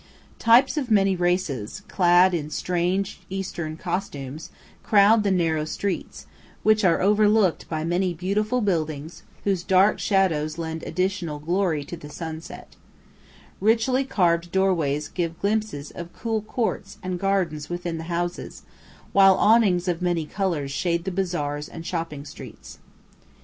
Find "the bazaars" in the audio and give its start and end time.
21.03-21.69